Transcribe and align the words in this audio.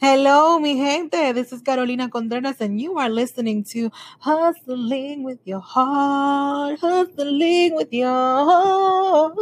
Hello, 0.00 0.60
mi 0.60 0.76
gente. 0.76 1.32
This 1.32 1.52
is 1.52 1.62
Carolina 1.62 2.08
Contreras, 2.08 2.60
and 2.60 2.80
you 2.80 2.98
are 2.98 3.08
listening 3.08 3.64
to 3.64 3.90
Hustling 4.20 5.24
with 5.24 5.40
Your 5.44 5.58
Heart. 5.58 6.78
Hustling 6.78 7.74
with 7.74 7.92
Your 7.92 8.12
Heart. 8.12 9.34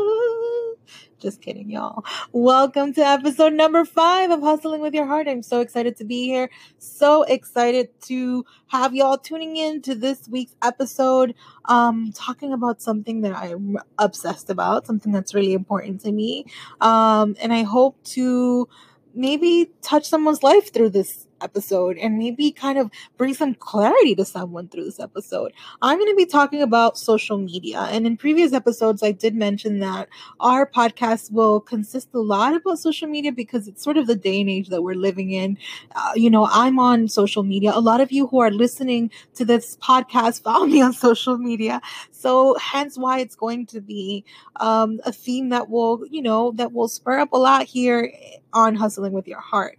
Just 1.23 1.41
kidding, 1.41 1.71
y'all. 1.71 2.05
Welcome 2.33 2.95
to 2.95 3.01
episode 3.01 3.53
number 3.53 3.85
five 3.85 4.33
of 4.33 4.41
Hustling 4.41 4.81
with 4.81 4.93
Your 4.93 5.07
Heart. 5.07 5.29
I'm 5.29 5.45
so 5.45 5.61
excited 5.61 5.97
to 5.99 6.05
be 6.05 6.25
here. 6.25 6.51
So 6.79 7.23
excited 7.23 7.91
to 8.07 8.45
have 8.67 8.93
y'all 8.93 9.19
tuning 9.19 9.57
in 9.57 9.83
to 9.83 9.95
this 9.95 10.29
week's 10.29 10.57
episode. 10.65 11.37
Um, 11.67 12.11
talking 12.13 12.53
about 12.53 12.83
something 12.83 13.21
that 13.21 13.37
I'm 13.37 13.79
obsessed 13.99 14.51
about, 14.51 14.85
something 14.85 15.13
that's 15.13 15.33
really 15.33 15.53
important 15.53 16.01
to 16.01 16.11
me. 16.11 16.47
Um, 16.81 17.37
and 17.41 17.53
I 17.53 17.63
hope 17.63 18.03
to 18.17 18.69
maybe 19.15 19.71
touch 19.81 20.09
someone's 20.09 20.43
life 20.43 20.75
through 20.75 20.91
this 20.91 21.29
episode 21.43 21.99
and 21.99 22.19
maybe 22.19 22.51
kind 22.51 22.79
of 22.79 22.91
bring 23.17 23.35
some 23.35 23.55
clarity 23.55 24.15
to 24.15 24.25
someone 24.25 24.69
through 24.69 24.85
this 24.85 25.01
episode. 25.01 25.53
I'm 25.81 25.99
going 25.99 26.11
to 26.11 26.17
be 26.17 26.27
talking 26.27 26.63
about 26.63 26.99
social 26.99 27.39
media. 27.39 27.81
And 27.91 28.07
in 28.07 28.17
previous 28.17 28.53
episodes, 28.53 29.03
I 29.03 29.13
did 29.13 29.35
mention 29.35 29.81
that 29.81 30.09
our 30.41 30.67
podcast 30.67 31.33
will 31.33 31.61
consist 31.61 32.09
a 32.15 32.21
lot 32.21 32.55
about 32.55 32.79
social 32.79 33.09
media 33.09 33.33
because 33.33 33.69
it's 33.69 33.83
sort 33.83 33.97
of 33.97 34.07
the 34.07 34.17
day 34.17 34.41
and 34.41 34.51
age 34.51 34.69
that 34.69 34.83
we're 34.83 34.95
living 34.95 35.33
in. 35.33 35.59
Uh, 35.95 36.13
you 36.15 36.31
know, 36.31 36.49
I'm 36.51 36.79
on 36.79 37.09
social 37.09 37.43
media. 37.43 37.73
A 37.75 37.81
lot 37.81 38.01
of 38.01 38.13
you 38.13 38.27
who 38.27 38.41
are 38.41 38.51
listening 38.51 39.11
to 39.35 39.45
this 39.45 39.77
podcast 39.77 40.43
found 40.45 40.73
me 40.73 40.83
on 40.83 40.93
social 40.93 41.39
media. 41.39 41.81
So 42.11 42.57
hence 42.59 42.97
why 42.97 43.21
it's 43.21 43.37
going 43.37 43.67
to 43.67 43.81
be 43.81 44.25
um, 44.57 45.01
a 45.05 45.13
theme 45.13 45.49
that 45.51 45.69
will, 45.69 46.05
you 46.11 46.23
know, 46.23 46.53
that 46.53 46.73
will 46.73 46.89
spur 46.89 47.19
up 47.19 47.33
a 47.33 47.39
lot 47.39 47.65
here 47.65 48.13
on 48.53 48.75
Hustling 48.75 49.13
with 49.13 49.27
Your 49.27 49.41
Heart 49.41 49.79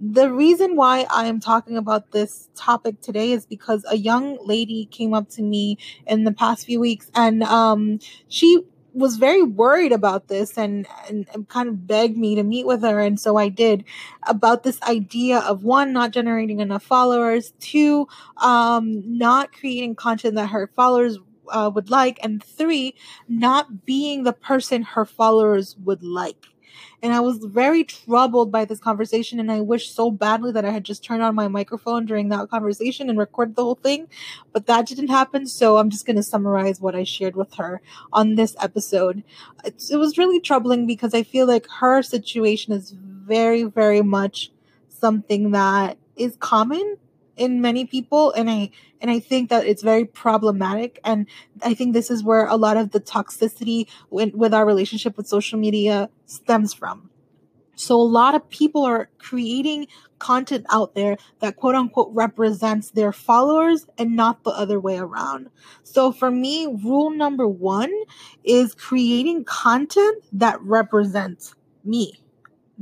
the 0.00 0.32
reason 0.32 0.76
why 0.76 1.06
I 1.10 1.26
am 1.26 1.40
talking 1.40 1.76
about 1.76 2.12
this 2.12 2.48
topic 2.54 3.02
today 3.02 3.32
is 3.32 3.44
because 3.44 3.84
a 3.90 3.96
young 3.96 4.38
lady 4.46 4.86
came 4.86 5.12
up 5.12 5.28
to 5.30 5.42
me 5.42 5.76
in 6.06 6.24
the 6.24 6.32
past 6.32 6.64
few 6.64 6.80
weeks 6.80 7.10
and 7.14 7.42
um, 7.42 7.98
she 8.28 8.62
was 8.94 9.18
very 9.18 9.42
worried 9.42 9.92
about 9.92 10.28
this 10.28 10.56
and, 10.56 10.86
and, 11.08 11.28
and 11.32 11.48
kind 11.48 11.68
of 11.68 11.86
begged 11.86 12.16
me 12.16 12.34
to 12.34 12.42
meet 12.42 12.66
with 12.66 12.82
her. 12.82 12.98
And 13.00 13.20
so 13.20 13.36
i 13.36 13.48
did 13.48 13.84
about 14.26 14.62
this 14.62 14.80
idea 14.82 15.40
of 15.40 15.64
one 15.64 15.92
not 15.92 16.12
generating 16.12 16.60
enough 16.60 16.82
followers 16.82 17.52
two 17.60 18.08
um, 18.38 19.02
not 19.18 19.52
creating 19.52 19.94
content 19.94 20.34
that 20.34 20.48
her 20.48 20.66
followers 20.66 21.18
uh, 21.50 21.70
would 21.74 21.90
like 21.90 22.18
and 22.22 22.42
three 22.42 22.94
not 23.28 23.84
being 23.84 24.22
the 24.24 24.32
person 24.32 24.82
her 24.82 25.04
followers 25.04 25.76
would 25.84 26.02
like 26.02 26.46
and 27.02 27.12
I 27.12 27.20
was 27.20 27.38
very 27.38 27.84
troubled 27.84 28.52
by 28.52 28.64
this 28.64 28.78
conversation. 28.78 29.40
And 29.40 29.50
I 29.50 29.60
wish 29.60 29.90
so 29.90 30.10
badly 30.10 30.52
that 30.52 30.64
I 30.64 30.70
had 30.70 30.84
just 30.84 31.04
turned 31.04 31.22
on 31.22 31.34
my 31.34 31.48
microphone 31.48 32.06
during 32.06 32.28
that 32.28 32.50
conversation 32.50 33.08
and 33.08 33.18
recorded 33.18 33.56
the 33.56 33.64
whole 33.64 33.74
thing. 33.74 34.08
But 34.52 34.66
that 34.66 34.86
didn't 34.86 35.08
happen. 35.08 35.46
So 35.46 35.78
I'm 35.78 35.90
just 35.90 36.06
going 36.06 36.16
to 36.16 36.22
summarize 36.22 36.80
what 36.80 36.94
I 36.94 37.04
shared 37.04 37.36
with 37.36 37.54
her 37.54 37.80
on 38.12 38.34
this 38.34 38.56
episode. 38.60 39.22
It's, 39.64 39.90
it 39.90 39.96
was 39.96 40.18
really 40.18 40.40
troubling 40.40 40.86
because 40.86 41.14
I 41.14 41.22
feel 41.22 41.46
like 41.46 41.66
her 41.80 42.02
situation 42.02 42.72
is 42.72 42.90
very, 42.90 43.64
very 43.64 44.02
much 44.02 44.50
something 44.88 45.52
that 45.52 45.96
is 46.16 46.36
common 46.36 46.96
in 47.40 47.60
many 47.62 47.86
people 47.86 48.32
and 48.32 48.50
i 48.50 48.70
and 49.00 49.10
i 49.10 49.18
think 49.18 49.48
that 49.48 49.66
it's 49.66 49.82
very 49.82 50.04
problematic 50.04 51.00
and 51.04 51.26
i 51.62 51.72
think 51.72 51.94
this 51.94 52.10
is 52.10 52.22
where 52.22 52.46
a 52.46 52.56
lot 52.56 52.76
of 52.76 52.90
the 52.90 53.00
toxicity 53.00 53.88
with, 54.10 54.34
with 54.34 54.52
our 54.52 54.66
relationship 54.66 55.16
with 55.16 55.26
social 55.26 55.58
media 55.58 56.10
stems 56.26 56.74
from 56.74 57.08
so 57.74 57.98
a 57.98 58.02
lot 58.02 58.34
of 58.34 58.46
people 58.50 58.84
are 58.84 59.08
creating 59.16 59.86
content 60.18 60.66
out 60.68 60.94
there 60.94 61.16
that 61.38 61.56
quote 61.56 61.74
unquote 61.74 62.10
represents 62.12 62.90
their 62.90 63.10
followers 63.10 63.86
and 63.96 64.14
not 64.14 64.44
the 64.44 64.50
other 64.50 64.78
way 64.78 64.98
around. 64.98 65.48
So 65.82 66.12
for 66.12 66.30
me, 66.30 66.66
rule 66.66 67.08
number 67.08 67.48
one 67.48 67.90
is 68.44 68.74
creating 68.74 69.44
content 69.44 70.22
that 70.30 70.60
represents 70.60 71.54
me 71.82 72.20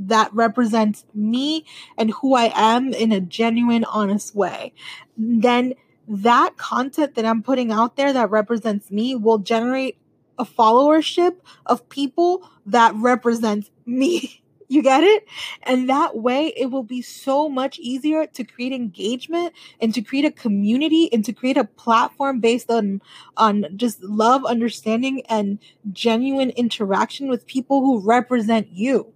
that 0.07 0.33
represents 0.33 1.05
me 1.13 1.65
and 1.97 2.11
who 2.11 2.33
I 2.33 2.51
am 2.55 2.93
in 2.93 3.11
a 3.11 3.19
genuine, 3.19 3.83
honest 3.83 4.33
way, 4.33 4.73
then 5.17 5.73
that 6.07 6.57
content 6.57 7.15
that 7.15 7.25
I'm 7.25 7.43
putting 7.43 7.71
out 7.71 7.95
there 7.95 8.13
that 8.13 8.31
represents 8.31 8.89
me 8.89 9.15
will 9.15 9.37
generate 9.37 9.97
a 10.39 10.45
followership 10.45 11.35
of 11.65 11.87
people 11.89 12.49
that 12.65 12.95
represents 12.95 13.69
me. 13.85 14.41
You 14.71 14.83
get 14.83 15.03
it? 15.03 15.25
And 15.63 15.89
that 15.89 16.15
way 16.15 16.53
it 16.55 16.67
will 16.67 16.83
be 16.83 17.01
so 17.01 17.49
much 17.49 17.79
easier 17.79 18.27
to 18.27 18.43
create 18.43 18.71
engagement 18.71 19.53
and 19.81 19.95
to 19.95 20.01
create 20.03 20.25
a 20.25 20.31
community 20.31 21.11
and 21.11 21.25
to 21.25 21.33
create 21.33 21.57
a 21.57 21.63
platform 21.63 22.39
based 22.39 22.69
on 22.69 23.01
on 23.35 23.65
just 23.75 24.03
love, 24.03 24.45
understanding 24.45 25.23
and 25.27 25.57
genuine 25.91 26.51
interaction 26.51 27.29
with 27.29 27.47
people 27.47 27.81
who 27.81 27.99
represent 27.99 28.67
you 28.71 29.11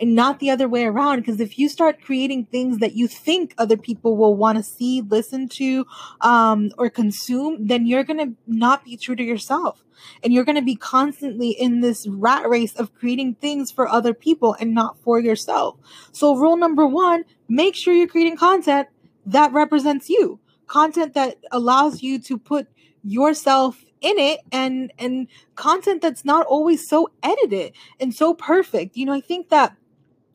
and 0.00 0.14
not 0.14 0.38
the 0.38 0.50
other 0.50 0.68
way 0.68 0.84
around. 0.84 1.20
Because 1.20 1.40
if 1.40 1.58
you 1.58 1.68
start 1.68 2.02
creating 2.02 2.46
things 2.46 2.78
that 2.78 2.94
you 2.94 3.08
think 3.08 3.54
other 3.58 3.76
people 3.76 4.16
will 4.16 4.34
want 4.34 4.58
to 4.58 4.64
see, 4.64 5.02
listen 5.02 5.48
to, 5.50 5.86
um, 6.20 6.70
or 6.78 6.90
consume, 6.90 7.66
then 7.66 7.86
you're 7.86 8.04
going 8.04 8.18
to 8.18 8.36
not 8.46 8.84
be 8.84 8.96
true 8.96 9.16
to 9.16 9.22
yourself. 9.22 9.82
And 10.22 10.32
you're 10.32 10.44
going 10.44 10.56
to 10.56 10.62
be 10.62 10.76
constantly 10.76 11.50
in 11.50 11.80
this 11.80 12.06
rat 12.06 12.48
race 12.48 12.74
of 12.74 12.94
creating 12.94 13.36
things 13.36 13.72
for 13.72 13.88
other 13.88 14.12
people 14.12 14.54
and 14.60 14.74
not 14.74 14.98
for 15.00 15.18
yourself. 15.18 15.76
So 16.12 16.36
rule 16.36 16.56
number 16.56 16.86
one, 16.86 17.24
make 17.48 17.74
sure 17.74 17.94
you're 17.94 18.06
creating 18.06 18.36
content 18.36 18.88
that 19.24 19.52
represents 19.52 20.08
you. 20.08 20.38
Content 20.66 21.14
that 21.14 21.36
allows 21.50 22.02
you 22.02 22.18
to 22.20 22.38
put 22.38 22.68
yourself 23.02 23.85
in 24.00 24.18
it 24.18 24.40
and 24.52 24.92
and 24.98 25.28
content 25.54 26.02
that's 26.02 26.24
not 26.24 26.46
always 26.46 26.88
so 26.88 27.08
edited 27.22 27.72
and 28.00 28.14
so 28.14 28.34
perfect. 28.34 28.96
You 28.96 29.06
know, 29.06 29.14
I 29.14 29.20
think 29.20 29.48
that 29.48 29.76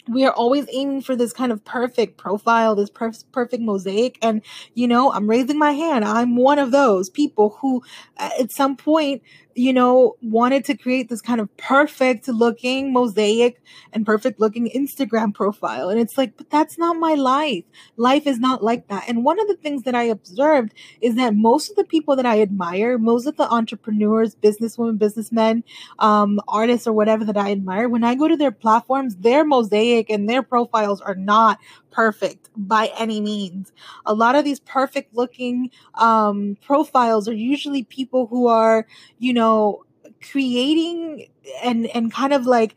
we 0.07 0.25
are 0.25 0.33
always 0.33 0.65
aiming 0.71 1.01
for 1.01 1.15
this 1.15 1.33
kind 1.33 1.51
of 1.51 1.63
perfect 1.63 2.17
profile, 2.17 2.75
this 2.75 2.89
per- 2.89 3.11
perfect 3.31 3.61
mosaic. 3.61 4.17
And, 4.21 4.41
you 4.73 4.87
know, 4.87 5.11
I'm 5.11 5.29
raising 5.29 5.57
my 5.57 5.71
hand. 5.71 6.05
I'm 6.05 6.35
one 6.35 6.59
of 6.59 6.71
those 6.71 7.09
people 7.09 7.57
who, 7.61 7.83
uh, 8.17 8.29
at 8.39 8.51
some 8.51 8.75
point, 8.75 9.21
you 9.55 9.73
know, 9.73 10.15
wanted 10.21 10.65
to 10.65 10.77
create 10.77 11.09
this 11.09 11.21
kind 11.21 11.41
of 11.41 11.55
perfect 11.57 12.27
looking 12.27 12.93
mosaic 12.93 13.61
and 13.93 14.05
perfect 14.05 14.39
looking 14.39 14.69
Instagram 14.69 15.33
profile. 15.33 15.89
And 15.89 15.99
it's 15.99 16.17
like, 16.17 16.37
but 16.37 16.49
that's 16.49 16.77
not 16.77 16.97
my 16.97 17.13
life. 17.13 17.63
Life 17.97 18.27
is 18.27 18.39
not 18.39 18.63
like 18.63 18.87
that. 18.87 19.07
And 19.07 19.23
one 19.23 19.39
of 19.39 19.47
the 19.47 19.55
things 19.55 19.83
that 19.83 19.95
I 19.95 20.03
observed 20.03 20.73
is 21.01 21.15
that 21.15 21.35
most 21.35 21.69
of 21.69 21.75
the 21.75 21.83
people 21.83 22.15
that 22.15 22.25
I 22.25 22.41
admire, 22.41 22.97
most 22.97 23.25
of 23.25 23.37
the 23.37 23.49
entrepreneurs, 23.51 24.35
businesswomen, 24.35 24.97
businessmen, 24.97 25.63
um, 25.99 26.39
artists, 26.47 26.87
or 26.87 26.93
whatever 26.93 27.25
that 27.25 27.37
I 27.37 27.51
admire, 27.51 27.89
when 27.89 28.03
I 28.03 28.15
go 28.15 28.27
to 28.27 28.37
their 28.37 28.51
platforms, 28.51 29.17
their 29.17 29.43
mosaic 29.45 30.09
and 30.09 30.29
their 30.29 30.43
profiles 30.43 31.01
are 31.01 31.15
not 31.15 31.59
perfect 31.91 32.49
by 32.55 32.91
any 32.97 33.21
means. 33.21 33.71
A 34.05 34.13
lot 34.13 34.35
of 34.35 34.45
these 34.45 34.59
perfect 34.59 35.13
looking 35.15 35.71
um, 35.95 36.57
profiles 36.61 37.27
are 37.27 37.33
usually 37.33 37.83
people 37.83 38.27
who 38.27 38.47
are, 38.47 38.87
you 39.19 39.33
know, 39.33 39.85
creating 40.21 41.27
and 41.63 41.87
and 41.87 42.13
kind 42.13 42.33
of 42.33 42.45
like 42.45 42.75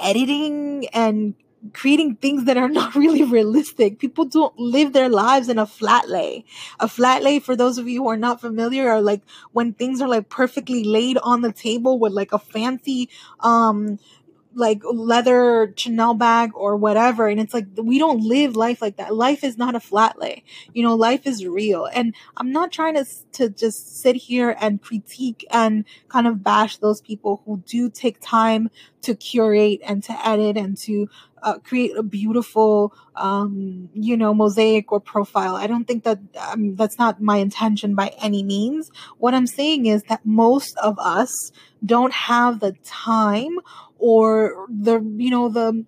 editing 0.00 0.86
and 0.92 1.34
creating 1.72 2.16
things 2.16 2.44
that 2.44 2.56
are 2.56 2.68
not 2.80 2.94
really 2.94 3.24
realistic. 3.24 3.98
People 3.98 4.24
don't 4.24 4.58
live 4.58 4.92
their 4.92 5.08
lives 5.08 5.48
in 5.48 5.58
a 5.58 5.66
flat 5.66 6.08
lay. 6.08 6.44
A 6.80 6.88
flat 6.88 7.22
lay, 7.22 7.38
for 7.38 7.56
those 7.56 7.78
of 7.78 7.88
you 7.88 8.02
who 8.02 8.08
are 8.08 8.16
not 8.16 8.40
familiar, 8.40 8.88
are 8.90 9.02
like 9.02 9.22
when 9.52 9.72
things 9.72 10.00
are 10.00 10.08
like 10.08 10.28
perfectly 10.28 10.84
laid 10.84 11.18
on 11.18 11.40
the 11.42 11.52
table 11.52 11.98
with 11.98 12.12
like 12.12 12.32
a 12.32 12.38
fancy, 12.38 13.08
um, 13.40 13.98
like 14.56 14.80
leather 14.84 15.72
Chanel 15.76 16.14
bag 16.14 16.50
or 16.54 16.76
whatever. 16.76 17.28
And 17.28 17.38
it's 17.38 17.52
like, 17.52 17.66
we 17.76 17.98
don't 17.98 18.20
live 18.20 18.56
life 18.56 18.80
like 18.80 18.96
that. 18.96 19.14
Life 19.14 19.44
is 19.44 19.58
not 19.58 19.74
a 19.74 19.80
flat 19.80 20.18
lay. 20.18 20.44
You 20.72 20.82
know, 20.82 20.94
life 20.94 21.26
is 21.26 21.46
real. 21.46 21.84
And 21.84 22.14
I'm 22.38 22.50
not 22.50 22.72
trying 22.72 22.94
to, 22.94 23.04
to 23.32 23.50
just 23.50 24.00
sit 24.00 24.16
here 24.16 24.56
and 24.58 24.80
critique 24.80 25.46
and 25.50 25.84
kind 26.08 26.26
of 26.26 26.42
bash 26.42 26.78
those 26.78 27.02
people 27.02 27.42
who 27.44 27.62
do 27.66 27.90
take 27.90 28.16
time 28.20 28.70
to 29.02 29.14
curate 29.14 29.80
and 29.84 30.02
to 30.04 30.26
edit 30.26 30.56
and 30.56 30.76
to 30.78 31.08
uh, 31.42 31.58
create 31.58 31.96
a 31.96 32.02
beautiful, 32.02 32.92
um, 33.14 33.88
you 33.94 34.16
know, 34.16 34.34
mosaic 34.34 34.90
or 34.90 35.00
profile. 35.00 35.54
I 35.54 35.66
don't 35.68 35.84
think 35.84 36.02
that 36.04 36.18
um, 36.40 36.74
that's 36.74 36.98
not 36.98 37.20
my 37.20 37.36
intention 37.36 37.94
by 37.94 38.12
any 38.20 38.42
means. 38.42 38.90
What 39.18 39.34
I'm 39.34 39.46
saying 39.46 39.86
is 39.86 40.02
that 40.04 40.24
most 40.24 40.76
of 40.78 40.98
us 40.98 41.52
don't 41.84 42.12
have 42.12 42.58
the 42.58 42.72
time 42.82 43.58
or 43.98 44.66
the 44.68 45.00
you 45.16 45.30
know 45.30 45.48
the 45.48 45.84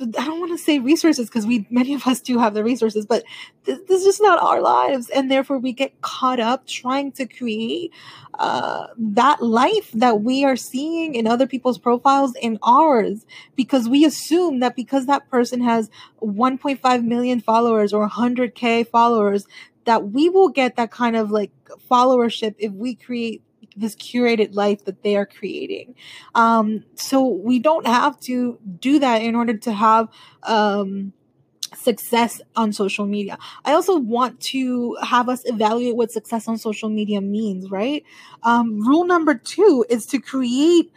I 0.00 0.24
don't 0.24 0.40
want 0.40 0.52
to 0.52 0.58
say 0.58 0.78
resources 0.78 1.28
because 1.28 1.46
we 1.46 1.66
many 1.70 1.94
of 1.94 2.06
us 2.06 2.20
do 2.20 2.38
have 2.38 2.54
the 2.54 2.64
resources, 2.64 3.06
but 3.06 3.24
this, 3.64 3.78
this, 3.86 4.00
is 4.00 4.04
just 4.04 4.22
not 4.22 4.42
our 4.42 4.60
lives, 4.60 5.08
and 5.10 5.30
therefore 5.30 5.58
we 5.58 5.72
get 5.72 6.00
caught 6.00 6.40
up 6.40 6.66
trying 6.66 7.12
to 7.12 7.26
create 7.26 7.92
uh, 8.34 8.88
that 8.96 9.42
life 9.42 9.92
that 9.92 10.22
we 10.22 10.44
are 10.44 10.56
seeing 10.56 11.14
in 11.14 11.26
other 11.26 11.46
people's 11.46 11.78
profiles 11.78 12.34
in 12.40 12.58
ours 12.62 13.26
because 13.54 13.88
we 13.88 14.04
assume 14.04 14.60
that 14.60 14.74
because 14.74 15.06
that 15.06 15.28
person 15.30 15.60
has 15.60 15.90
1.5 16.20 17.04
million 17.04 17.40
followers 17.40 17.92
or 17.92 18.08
100k 18.08 18.88
followers 18.88 19.46
that 19.84 20.10
we 20.10 20.28
will 20.28 20.48
get 20.48 20.76
that 20.76 20.90
kind 20.90 21.16
of 21.16 21.30
like 21.30 21.50
followership 21.90 22.54
if 22.58 22.72
we 22.72 22.94
create 22.94 23.42
this 23.76 23.94
curated 23.96 24.54
life 24.54 24.84
that 24.84 25.02
they 25.02 25.16
are 25.16 25.26
creating. 25.26 25.94
Um, 26.34 26.84
so 26.94 27.26
we 27.26 27.58
don't 27.58 27.86
have 27.86 28.18
to 28.20 28.58
do 28.80 28.98
that 28.98 29.22
in 29.22 29.34
order 29.34 29.56
to 29.56 29.72
have 29.72 30.08
um, 30.42 31.12
success 31.76 32.40
on 32.56 32.72
social 32.72 33.06
media. 33.06 33.38
I 33.64 33.72
also 33.72 33.98
want 33.98 34.40
to 34.52 34.96
have 35.02 35.28
us 35.28 35.42
evaluate 35.46 35.96
what 35.96 36.10
success 36.10 36.48
on 36.48 36.58
social 36.58 36.88
media 36.88 37.20
means, 37.20 37.70
right? 37.70 38.04
Um, 38.42 38.80
rule 38.86 39.04
number 39.04 39.34
two 39.34 39.84
is 39.88 40.06
to 40.06 40.18
create 40.18 40.92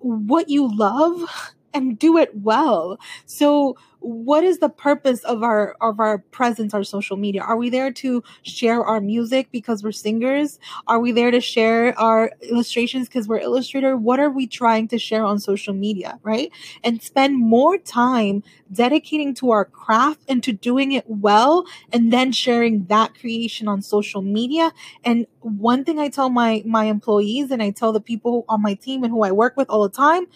what 0.00 0.48
you 0.48 0.74
love 0.74 1.54
and 1.72 1.98
do 1.98 2.16
it 2.16 2.30
well. 2.34 2.98
So 3.26 3.76
what 4.06 4.44
is 4.44 4.58
the 4.58 4.68
purpose 4.68 5.24
of 5.24 5.42
our 5.42 5.76
of 5.80 5.98
our 5.98 6.18
presence 6.18 6.72
our 6.72 6.84
social 6.84 7.16
media? 7.16 7.42
Are 7.42 7.56
we 7.56 7.70
there 7.70 7.90
to 7.90 8.22
share 8.42 8.84
our 8.84 9.00
music 9.00 9.48
because 9.50 9.82
we're 9.82 9.90
singers? 9.90 10.60
Are 10.86 11.00
we 11.00 11.10
there 11.10 11.32
to 11.32 11.40
share 11.40 11.98
our 11.98 12.30
illustrations 12.40 13.08
because 13.08 13.26
we're 13.26 13.40
illustrator? 13.40 13.96
What 13.96 14.20
are 14.20 14.30
we 14.30 14.46
trying 14.46 14.86
to 14.88 14.98
share 14.98 15.24
on 15.24 15.40
social 15.40 15.74
media 15.74 16.20
right? 16.22 16.52
And 16.84 17.02
spend 17.02 17.36
more 17.36 17.78
time 17.78 18.44
dedicating 18.72 19.34
to 19.34 19.50
our 19.50 19.64
craft 19.64 20.20
and 20.28 20.40
to 20.44 20.52
doing 20.52 20.92
it 20.92 21.04
well 21.08 21.66
and 21.92 22.12
then 22.12 22.30
sharing 22.30 22.84
that 22.84 23.18
creation 23.18 23.66
on 23.66 23.82
social 23.82 24.22
media. 24.22 24.72
And 25.04 25.26
one 25.40 25.84
thing 25.84 25.98
i 25.98 26.08
tell 26.08 26.28
my 26.28 26.62
my 26.66 26.84
employees 26.84 27.52
and 27.52 27.62
i 27.62 27.70
tell 27.70 27.92
the 27.92 28.00
people 28.00 28.44
on 28.48 28.60
my 28.60 28.74
team 28.74 29.04
and 29.04 29.12
who 29.12 29.22
i 29.22 29.30
work 29.30 29.56
with 29.56 29.70
all 29.70 29.84
the 29.84 29.96
time 29.96 30.26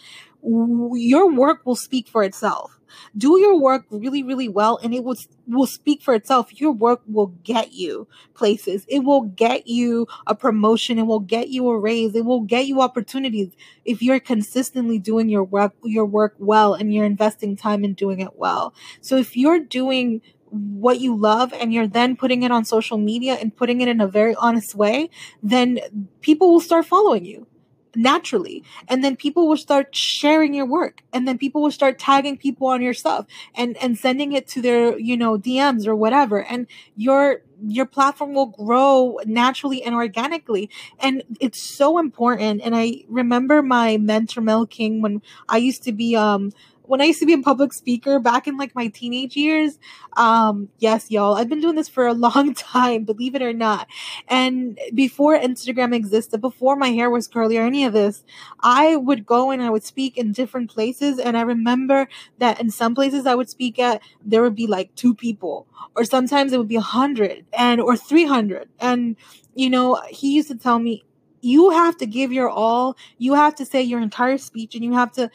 your 0.43 1.31
work 1.33 1.67
will 1.67 1.75
speak 1.75 2.07
for 2.07 2.23
itself 2.23 2.80
do 3.17 3.39
your 3.39 3.59
work 3.59 3.85
really, 3.91 4.23
really 4.23 4.49
well 4.49 4.79
and 4.83 4.95
it 4.95 5.05
will, 5.05 5.17
will 5.47 5.67
speak 5.67 6.03
for 6.03 6.15
itself. 6.15 6.61
Your 6.61 6.73
work 6.73 7.03
will 7.07 7.29
get 7.45 7.73
you 7.73 8.09
places. 8.35 8.85
It 8.89 9.01
will 9.01 9.23
get 9.23 9.67
you 9.67 10.07
a 10.27 10.35
promotion. 10.35 10.99
It 10.99 11.07
will 11.07 11.21
get 11.21 11.49
you 11.49 11.69
a 11.69 11.79
raise. 11.79 12.15
It 12.15 12.25
will 12.25 12.41
get 12.41 12.67
you 12.67 12.81
opportunities 12.81 13.53
if 13.85 14.03
you're 14.03 14.21
consistently 14.21 14.99
doing 14.99 15.29
your 15.29 15.45
work, 15.45 15.75
your 15.83 16.07
work 16.07 16.35
well 16.39 16.75
and 16.75 16.93
you're 16.95 17.05
investing 17.05 17.57
time 17.57 17.85
in 17.85 17.95
doing 17.95 18.21
it 18.21 18.37
well. 18.37 18.75
So 19.01 19.17
if 19.17 19.37
you're 19.37 19.61
doing 19.61 20.23
what 20.51 21.01
you 21.01 21.17
love 21.17 21.53
and 21.53 21.73
you're 21.73 21.87
then 21.87 22.17
putting 22.17 22.43
it 22.43 22.51
on 22.51 22.65
social 22.65 22.99
media 22.99 23.35
and 23.35 23.55
putting 23.55 23.81
it 23.81 23.89
in 23.89 24.01
a 24.01 24.09
very 24.09 24.35
honest 24.35 24.75
way, 24.75 25.11
then 25.43 25.79
people 26.21 26.53
will 26.53 26.61
start 26.61 26.85
following 26.87 27.25
you 27.25 27.47
naturally. 27.95 28.63
And 28.89 29.03
then 29.05 29.17
people 29.17 29.49
will 29.49 29.57
start 29.57 29.95
sharing 29.95 30.55
your 30.55 30.67
work. 30.67 31.03
And 31.13 31.27
then 31.27 31.39
people 31.39 31.63
will 31.63 31.71
start 31.71 31.99
tagging 31.99 32.37
people 32.37 32.67
on 32.69 32.83
your 32.83 32.95
stuff 32.95 33.27
and 33.55 33.77
and 33.79 33.99
sending 33.99 34.33
it 34.33 34.47
to 34.49 34.63
their 34.63 34.99
you 34.99 35.17
know 35.17 35.39
DMs 35.39 35.87
or 35.87 35.95
whatever. 35.97 36.43
And 36.43 36.67
your 36.97 37.43
your 37.67 37.87
platform 37.87 38.33
will 38.35 38.47
grow 38.47 39.19
naturally 39.27 39.83
and 39.83 39.95
organically. 39.95 40.71
And 40.99 41.23
it's 41.41 41.63
so 41.63 41.99
important. 41.99 42.63
And 42.63 42.77
i 42.77 43.05
remember 43.09 43.63
my 43.63 43.97
mentor 43.97 44.41
mel 44.41 44.67
king 44.67 45.03
when 45.03 45.23
i 45.49 45.57
used 45.57 45.83
to 45.85 45.93
be 45.93 46.17
um 46.17 46.53
when 46.91 47.01
I 47.01 47.05
used 47.05 47.21
to 47.21 47.27
be 47.27 47.35
a 47.35 47.39
public 47.39 47.73
speaker 47.73 48.19
back 48.19 48.49
in 48.49 48.57
like 48.57 48.75
my 48.75 48.89
teenage 48.89 49.37
years, 49.37 49.79
um, 50.17 50.69
yes, 50.81 51.09
y'all, 51.09 51.37
I've 51.37 51.49
been 51.49 51.61
doing 51.61 51.77
this 51.77 51.89
for 51.89 52.09
a 52.09 52.13
long 52.27 52.53
time, 52.53 53.05
believe 53.05 53.37
it 53.37 53.43
or 53.43 53.53
not. 53.53 53.87
And 54.27 54.77
before 54.93 55.39
Instagram 55.39 55.95
existed, 55.95 56.41
before 56.41 56.75
my 56.75 56.89
hair 56.89 57.09
was 57.09 57.29
curly 57.29 57.57
or 57.59 57.63
any 57.63 57.85
of 57.85 57.93
this, 57.93 58.25
I 58.59 58.97
would 58.97 59.25
go 59.25 59.53
and 59.53 59.63
I 59.63 59.71
would 59.71 59.85
speak 59.85 60.19
in 60.19 60.33
different 60.33 60.69
places. 60.69 61.21
And 61.21 61.39
I 61.39 61.43
remember 61.43 62.09
that 62.39 62.61
in 62.61 62.71
some 62.71 62.97
places 62.97 63.25
I 63.25 63.37
would 63.37 63.49
speak 63.49 63.79
at, 63.79 64.03
there 64.25 64.43
would 64.43 64.57
be 64.57 64.67
like 64.67 64.93
two 64.97 65.15
people, 65.15 65.69
or 65.95 66.05
sometimes 66.05 66.53
it 66.53 66.59
would 66.59 66.67
be 66.67 66.75
a 66.75 66.81
hundred 66.81 67.47
and 67.57 67.81
or 67.81 67.97
300. 67.97 68.69
And, 68.81 69.15
you 69.55 69.71
know, 69.71 70.03
he 70.09 70.35
used 70.35 70.49
to 70.49 70.57
tell 70.57 70.81
me, 70.81 71.05
you 71.41 71.71
have 71.71 71.97
to 71.99 72.07
give 72.07 72.33
your 72.33 72.49
all. 72.49 72.97
You 73.19 73.35
have 73.35 73.55
to 73.57 73.65
say 73.65 73.83
your 73.83 74.01
entire 74.01 74.39
speech 74.39 74.75
and 74.75 74.85
you 74.85 74.93
have 74.95 75.13
to 75.13 75.31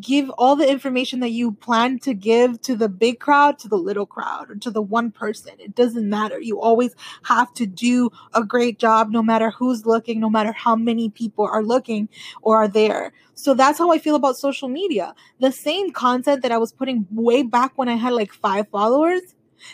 give 0.00 0.30
all 0.30 0.56
the 0.56 0.68
information 0.68 1.20
that 1.20 1.30
you 1.30 1.52
plan 1.52 1.98
to 2.00 2.14
give 2.14 2.60
to 2.62 2.76
the 2.76 2.88
big 2.88 3.20
crowd, 3.20 3.58
to 3.60 3.68
the 3.68 3.76
little 3.76 4.06
crowd, 4.06 4.50
or 4.50 4.56
to 4.56 4.70
the 4.70 4.82
one 4.82 5.10
person. 5.10 5.52
It 5.58 5.74
doesn't 5.74 6.08
matter. 6.08 6.40
You 6.40 6.60
always 6.60 6.94
have 7.24 7.52
to 7.54 7.66
do 7.66 8.10
a 8.34 8.44
great 8.44 8.78
job 8.78 9.10
no 9.10 9.22
matter 9.22 9.50
who's 9.50 9.86
looking, 9.86 10.20
no 10.20 10.30
matter 10.30 10.52
how 10.52 10.76
many 10.76 11.10
people 11.10 11.46
are 11.46 11.62
looking 11.62 12.08
or 12.42 12.56
are 12.56 12.68
there. 12.68 13.12
So 13.34 13.54
that's 13.54 13.78
how 13.78 13.90
I 13.90 13.98
feel 13.98 14.16
about 14.16 14.36
social 14.36 14.68
media. 14.68 15.14
The 15.38 15.52
same 15.52 15.92
content 15.92 16.42
that 16.42 16.52
I 16.52 16.58
was 16.58 16.72
putting 16.72 17.06
way 17.10 17.42
back 17.42 17.72
when 17.76 17.88
I 17.88 17.94
had 17.94 18.12
like 18.12 18.32
five 18.32 18.68
followers 18.68 19.22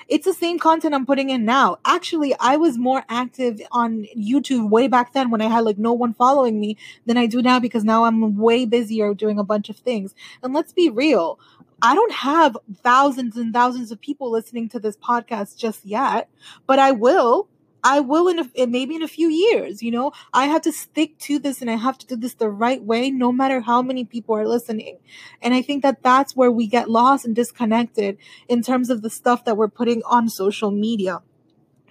it's 0.08 0.24
the 0.24 0.34
same 0.34 0.58
content 0.58 0.94
I'm 0.94 1.06
putting 1.06 1.30
in 1.30 1.44
now. 1.44 1.78
Actually, 1.84 2.34
I 2.38 2.56
was 2.56 2.78
more 2.78 3.04
active 3.08 3.60
on 3.72 4.06
YouTube 4.16 4.70
way 4.70 4.88
back 4.88 5.12
then 5.12 5.30
when 5.30 5.40
I 5.40 5.46
had 5.46 5.64
like 5.64 5.78
no 5.78 5.92
one 5.92 6.14
following 6.14 6.60
me 6.60 6.76
than 7.06 7.16
I 7.16 7.26
do 7.26 7.42
now 7.42 7.58
because 7.58 7.84
now 7.84 8.04
I'm 8.04 8.36
way 8.36 8.64
busier 8.64 9.14
doing 9.14 9.38
a 9.38 9.44
bunch 9.44 9.68
of 9.68 9.76
things. 9.76 10.14
And 10.42 10.54
let's 10.54 10.72
be 10.72 10.90
real. 10.90 11.38
I 11.82 11.94
don't 11.94 12.12
have 12.12 12.56
thousands 12.82 13.36
and 13.36 13.52
thousands 13.52 13.92
of 13.92 14.00
people 14.00 14.30
listening 14.30 14.68
to 14.70 14.78
this 14.78 14.96
podcast 14.96 15.56
just 15.58 15.84
yet, 15.84 16.28
but 16.66 16.78
I 16.78 16.92
will 16.92 17.48
I 17.84 18.00
will 18.00 18.28
in, 18.28 18.38
a, 18.40 18.67
maybe 18.67 18.96
in 18.96 19.02
a 19.02 19.08
few 19.08 19.28
years, 19.28 19.82
you 19.82 19.90
know, 19.90 20.12
I 20.32 20.46
have 20.46 20.62
to 20.62 20.73
stick 20.73 21.19
to 21.20 21.38
this 21.38 21.61
and 21.61 21.70
I 21.70 21.76
have 21.76 21.99
to 21.99 22.06
do 22.06 22.17
this 22.17 22.34
the 22.34 22.50
right 22.50 22.82
way, 22.82 23.11
no 23.11 23.31
matter 23.31 23.61
how 23.61 23.82
many 23.82 24.05
people 24.05 24.34
are 24.34 24.46
listening. 24.46 24.99
And 25.40 25.55
I 25.55 25.62
think 25.62 25.82
that 25.82 26.02
that's 26.02 26.34
where 26.34 26.50
we 26.50 26.67
get 26.67 26.90
lost 26.90 27.25
and 27.25 27.34
disconnected 27.34 28.19
in 28.49 28.62
terms 28.62 28.90
of 28.90 29.02
the 29.02 29.11
stuff 29.11 29.44
that 29.44 29.56
we're 29.56 29.69
putting 29.69 30.02
on 30.05 30.28
social 30.28 30.70
media. 30.70 31.23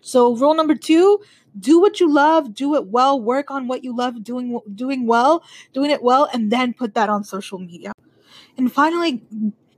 So 0.02 0.36
rule 0.36 0.54
number 0.54 0.76
two, 0.76 1.22
do 1.58 1.80
what 1.80 2.00
you 2.00 2.12
love, 2.12 2.54
do 2.54 2.76
it 2.76 2.88
well, 2.88 3.20
work 3.20 3.50
on 3.50 3.68
what 3.68 3.84
you 3.84 3.96
love 3.96 4.24
doing, 4.24 4.60
doing 4.74 5.08
well, 5.08 5.44
doing 5.74 5.90
it 5.90 6.04
well, 6.04 6.30
and 6.34 6.52
then 6.52 6.74
put 6.74 6.94
that 6.96 7.10
on 7.10 7.24
social 7.24 7.58
media. 7.58 7.92
And 8.58 8.72
finally, 8.72 9.24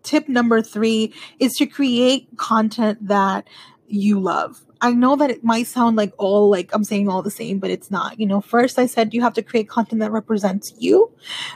tip 0.03 0.27
number 0.27 0.61
three 0.61 1.13
is 1.39 1.55
to 1.57 1.65
create 1.65 2.27
content 2.37 3.07
that 3.07 3.47
you 3.87 4.19
love. 4.19 4.66
I 4.81 4.91
know 4.91 5.15
that 5.15 5.29
it 5.29 5.43
might 5.43 5.67
sound 5.67 5.95
like 5.95 6.13
all 6.17 6.49
like 6.49 6.69
I'm 6.73 6.83
saying 6.83 7.09
all 7.09 7.21
the 7.21 7.31
same, 7.31 7.59
but 7.59 7.69
it's 7.69 7.89
not. 7.89 8.19
You 8.19 8.25
know, 8.25 8.41
first 8.41 8.77
I 8.77 8.85
said 8.85 9.13
you 9.13 9.21
have 9.21 9.33
to 9.33 9.41
create 9.41 9.69
content 9.69 10.01
that 10.01 10.11
represents 10.11 10.73
you. 10.77 11.11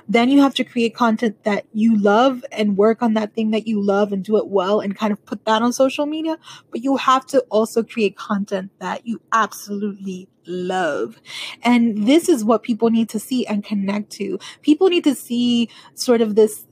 Then 0.08 0.30
you 0.30 0.42
have 0.42 0.54
to 0.56 0.63
create 0.63 0.96
content 0.96 1.44
that 1.44 1.66
you 1.74 1.98
love 1.98 2.44
and 2.51 2.78
work 2.78 3.01
on 3.01 3.13
that 3.16 3.34
thing 3.34 3.51
that 3.51 3.68
you 3.68 3.82
love 3.82 4.12
and 4.12 4.24
do 4.24 4.38
it 4.38 4.48
well 4.48 4.80
and 4.80 4.96
kind 4.96 5.13
of 5.13 5.24
put 5.25 5.46
that 5.46 5.62
on 5.62 5.74
social 5.74 6.06
media. 6.06 6.38
But 6.72 6.84
you 6.84 6.98
have 6.98 7.25
to 7.28 7.40
also 7.50 7.84
create 7.84 8.16
content 8.18 8.72
that 8.80 9.06
you 9.06 9.22
absolutely 9.32 10.28
love. 10.46 11.22
And 11.62 12.08
this 12.08 12.28
is 12.28 12.44
what 12.44 12.63
people 12.63 12.90
need 12.90 13.10
to 13.10 13.20
see 13.20 13.46
and 13.46 13.63
connect 13.63 14.12
to. 14.13 14.40
People 14.62 14.90
need 14.90 15.04
to 15.04 15.16
see 15.16 15.70
sort 15.94 16.22
of 16.22 16.36
this 16.36 16.66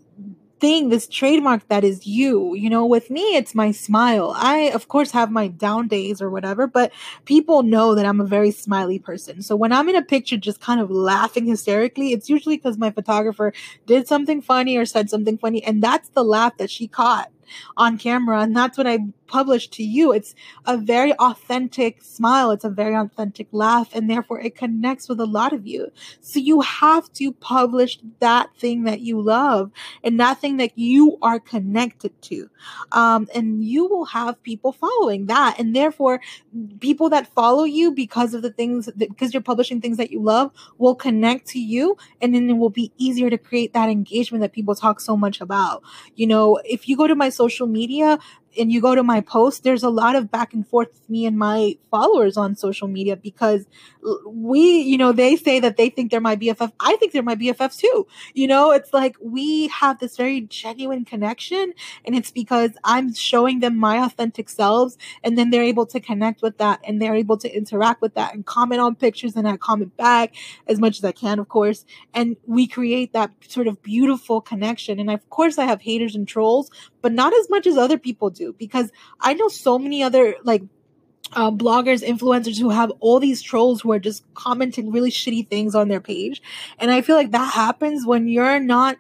thing, 0.60 0.90
this 0.90 1.08
trademark 1.08 1.68
that 1.68 1.84
is 1.84 2.06
you. 2.06 2.54
You 2.54 2.70
know, 2.70 2.86
with 2.86 3.10
me, 3.10 3.36
it's 3.36 3.56
my 3.56 3.72
smile. 3.72 4.34
I, 4.36 4.72
of 4.72 4.88
course, 4.88 5.12
have 5.12 5.32
my 5.32 5.48
down 5.48 5.88
days 5.88 6.22
or 6.22 6.30
whatever, 6.30 6.68
but 6.68 6.92
people 7.26 7.64
know 7.64 7.96
that 7.96 8.06
I'm 8.06 8.22
a 8.22 8.26
very 8.26 8.52
smiley 8.52 9.00
person. 9.00 9.42
So 9.42 9.56
when 9.56 9.72
I'm 9.72 9.90
in 9.90 9.96
a 9.96 10.02
picture 10.02 10.38
just 10.38 10.62
kind 10.62 10.80
of 10.80 10.92
laughing 10.92 11.46
hysterically, 11.46 12.14
it's 12.14 12.30
usually 12.30 12.58
because 12.58 12.78
my 12.78 12.92
photographer 12.92 13.54
did 13.86 14.08
something 14.08 14.42
funny 14.42 14.78
or 14.78 14.86
said 14.86 15.10
something 15.10 15.38
funny. 15.38 15.64
And 15.64 15.82
that's 15.82 16.10
the 16.10 16.24
laugh 16.24 16.58
that 16.58 16.70
she 16.70 16.88
caught 16.88 17.32
on 17.78 17.98
camera. 17.98 18.42
And 18.42 18.56
that's 18.56 18.78
what 18.78 18.88
I 18.88 19.00
published 19.30 19.72
to 19.74 19.84
you. 19.84 20.12
It's 20.12 20.36
a 20.66 20.76
very 20.78 21.14
authentic 21.14 22.02
smile. 22.02 22.52
It's 22.52 22.66
a 22.66 22.70
very 22.70 22.96
authentic 22.96 23.48
laugh. 23.52 23.90
And 23.94 24.10
therefore 24.10 24.42
it 24.42 24.56
connects 24.56 25.08
with 25.08 25.20
a 25.20 25.26
lot 25.26 25.54
of 25.54 25.68
you. 25.68 25.92
So 26.20 26.40
you 26.40 26.62
have 26.62 27.12
to 27.14 27.32
publish 27.32 28.00
that 28.20 28.50
thing 28.58 28.84
that 28.84 29.02
you 29.02 29.22
love 29.22 29.72
and 30.04 30.20
that 30.20 30.42
thing 30.42 30.58
that 30.58 30.78
you 30.78 31.18
are 31.22 31.40
connected 31.40 32.20
to. 32.24 32.50
Um, 32.92 33.28
and 33.34 33.64
you 33.64 33.88
will 33.88 34.06
have 34.06 34.42
people 34.44 34.72
following 34.72 35.28
that. 35.28 35.60
And 35.60 35.76
therefore 35.76 36.22
people 36.80 37.10
that 37.10 37.28
follow 37.28 37.64
you 37.64 37.92
because 37.92 38.34
of 38.34 38.42
the 38.42 38.52
things 38.52 38.88
that, 38.88 39.10
because 39.10 39.34
you're 39.34 39.42
publishing 39.42 39.80
things 39.80 39.98
that 39.98 40.12
you 40.12 40.22
love 40.22 40.52
will 40.78 40.96
connect 40.96 41.48
to 41.50 41.60
you. 41.60 41.98
And 42.22 42.34
then 42.34 42.50
it 42.50 42.58
will 42.58 42.70
be 42.70 42.92
easier 42.98 43.30
to 43.30 43.38
create 43.38 43.74
that 43.74 43.90
engagement 43.90 44.42
that 44.42 44.54
people 44.54 44.76
talk 44.76 45.00
so 45.00 45.16
much 45.16 45.40
about. 45.40 45.84
You 46.16 46.28
know, 46.28 46.60
if 46.66 46.90
you 46.90 46.98
go 46.98 47.06
to 47.08 47.16
my 47.16 47.30
social 47.42 47.68
media, 47.80 48.18
and 48.58 48.72
you 48.72 48.82
go 48.82 48.96
to 48.96 49.04
my 49.04 49.22
post, 49.22 49.64
there's 49.64 49.84
a 49.84 49.90
lot 49.90 50.16
of 50.16 50.32
back 50.32 50.54
and 50.54 50.68
forth 50.68 50.90
with 50.92 51.10
me 51.10 51.26
and 51.26 51.38
my 51.38 51.78
followers 51.92 52.38
on 52.38 52.56
social 52.56 52.88
media 52.88 53.16
because 53.16 53.66
we, 54.26 54.80
you 54.82 54.98
know, 54.98 55.12
they 55.12 55.36
say 55.36 55.60
that 55.60 55.78
they 55.78 55.90
think 55.90 56.12
they're 56.12 56.20
my 56.20 56.36
BFF. 56.36 56.72
I 56.80 56.96
think 56.98 57.12
they're 57.12 57.24
my 57.24 57.36
BFFs 57.36 57.78
too. 57.78 58.08
You 58.34 58.48
know, 58.48 58.72
it's 58.72 58.94
like 58.94 59.16
we 59.22 59.68
have 59.68 60.00
this 60.00 60.18
very 60.18 60.42
genuine 60.42 61.06
connection 61.06 61.74
and 62.06 62.16
it's 62.16 62.32
because 62.32 62.72
I'm 62.84 63.14
showing 63.14 63.60
them 63.60 63.78
my 63.78 64.04
authentic 64.04 64.50
selves 64.50 64.98
and 65.24 65.38
then 65.38 65.50
they're 65.50 65.64
able 65.64 65.86
to 65.88 66.00
connect 66.00 66.42
with 66.42 66.58
that 66.58 66.80
and 66.84 67.02
they're 67.02 67.16
able 67.16 67.38
to 67.38 67.56
interact 67.56 68.02
with 68.02 68.16
that 68.16 68.34
and 68.34 68.46
comment 68.46 68.82
on 68.82 68.96
pictures 68.96 69.36
and 69.36 69.48
I 69.48 69.58
comment 69.58 69.96
back 69.98 70.36
as 70.68 70.80
much 70.80 70.98
as 70.98 71.06
I 71.06 71.12
can, 71.12 71.40
of 71.40 71.50
course. 71.50 71.86
And 72.14 72.36
we 72.46 72.68
create 72.68 73.14
that 73.14 73.32
sort 73.48 73.68
of 73.68 73.82
beautiful 73.84 74.42
connection. 74.42 75.00
And 75.00 75.10
of 75.10 75.30
course 75.30 75.58
I 75.58 75.66
have 75.66 75.82
haters 75.82 76.16
and 76.16 76.28
trolls, 76.28 76.72
but 77.02 77.12
not 77.12 77.34
as 77.34 77.50
much 77.50 77.68
as 77.68 77.78
other 77.78 77.98
people 77.98 78.30
do 78.30 78.49
because 78.58 78.92
I 79.20 79.34
know 79.34 79.48
so 79.48 79.78
many 79.80 80.04
other 80.04 80.36
like 80.44 80.64
uh, 81.34 81.52
bloggers, 81.52 82.06
influencers 82.06 82.60
who 82.60 82.70
have 82.70 82.92
all 83.00 83.20
these 83.20 83.42
trolls 83.42 83.82
who 83.82 83.92
are 83.92 84.00
just 84.00 84.24
commenting 84.34 84.92
really 84.92 85.12
shitty 85.12 85.48
things 85.48 85.76
on 85.76 85.88
their 85.88 86.02
page. 86.02 86.42
And 86.80 86.92
I 86.92 87.02
feel 87.02 87.16
like 87.16 87.32
that 87.32 87.54
happens 87.54 88.06
when 88.06 88.28
you're 88.28 88.60
not 88.60 88.98